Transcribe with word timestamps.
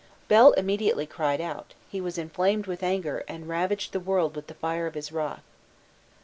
Bel 0.27 0.53
immediately 0.53 1.05
cried 1.05 1.39
out, 1.39 1.75
he 1.87 2.01
was 2.01 2.17
inflamed 2.17 2.65
with 2.65 2.81
anger, 2.81 3.23
and 3.27 3.47
ravaged 3.47 3.93
the 3.93 3.99
world 3.99 4.35
with 4.35 4.47
the 4.47 4.55
fire 4.55 4.87
of 4.87 4.95
his 4.95 5.11
wrath. 5.11 5.43